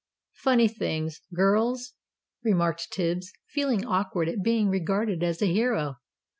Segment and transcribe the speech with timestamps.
[0.37, 1.93] "Funny things girls?"
[2.43, 5.97] remarked Tibbs, feeling awkward at being regarded as a hero.